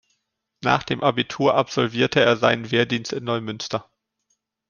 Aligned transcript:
Nach 0.63 0.81
dem 0.81 1.03
Abitur 1.03 1.53
absolvierte 1.53 2.21
er 2.21 2.35
seinen 2.35 2.71
Wehrdienst 2.71 3.13
in 3.13 3.23
Neumünster. 3.23 3.87